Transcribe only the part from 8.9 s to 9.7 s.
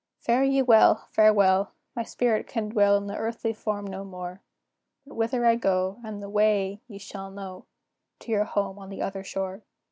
other shore.